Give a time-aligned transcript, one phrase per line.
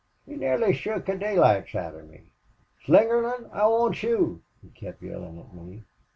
[0.25, 2.31] He nearly shook the daylights out of me.
[2.85, 5.83] 'Slingerland, I want you!' he kept yellin' at me.